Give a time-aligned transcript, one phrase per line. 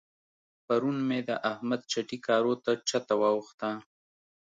[0.65, 3.69] پرون مې د احمد چټي کارو ته چته واوښته.